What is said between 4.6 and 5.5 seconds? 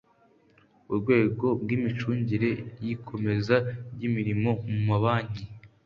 mu mabanki